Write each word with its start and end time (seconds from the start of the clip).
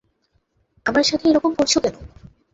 আমার 0.85 1.03
সাথে 1.03 1.25
এরকম 1.29 1.51
করছো 1.55 1.77
কেন? 1.79 1.95